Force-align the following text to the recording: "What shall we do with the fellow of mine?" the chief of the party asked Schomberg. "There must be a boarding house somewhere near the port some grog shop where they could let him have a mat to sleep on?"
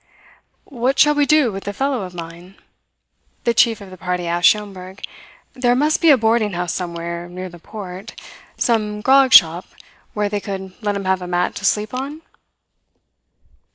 "What 0.65 0.97
shall 0.97 1.13
we 1.13 1.27
do 1.27 1.51
with 1.51 1.65
the 1.65 1.73
fellow 1.73 2.01
of 2.01 2.15
mine?" 2.15 2.55
the 3.43 3.53
chief 3.53 3.81
of 3.81 3.91
the 3.91 3.97
party 3.99 4.25
asked 4.25 4.47
Schomberg. 4.49 5.05
"There 5.53 5.75
must 5.75 6.01
be 6.01 6.09
a 6.09 6.17
boarding 6.17 6.53
house 6.53 6.73
somewhere 6.73 7.29
near 7.29 7.49
the 7.49 7.59
port 7.59 8.19
some 8.57 9.01
grog 9.01 9.31
shop 9.31 9.67
where 10.15 10.27
they 10.27 10.39
could 10.39 10.73
let 10.81 10.95
him 10.95 11.05
have 11.05 11.21
a 11.21 11.27
mat 11.27 11.53
to 11.53 11.65
sleep 11.65 11.93
on?" 11.93 12.23